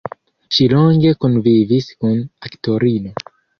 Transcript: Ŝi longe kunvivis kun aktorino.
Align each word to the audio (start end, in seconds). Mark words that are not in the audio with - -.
Ŝi 0.55 0.65
longe 0.71 1.11
kunvivis 1.25 1.91
kun 2.01 2.19
aktorino. 2.49 3.17